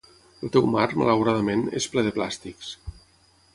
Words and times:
El 0.45 0.51
teu 0.55 0.65
mar, 0.75 0.85
malauradament, 1.01 1.63
és 1.81 1.89
ple 1.97 2.07
de 2.09 2.17
plàstics. 2.19 2.75